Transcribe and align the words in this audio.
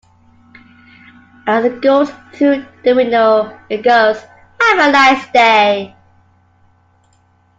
As 1.45 1.63
it 1.63 1.79
goes 1.83 2.09
through 2.33 2.65
the 2.83 2.95
windows 2.95 3.53
it 3.69 3.83
goes 3.83 4.17
'Have 4.19 4.89
a 4.89 4.91
nice 4.91 5.27
day. 5.31 5.95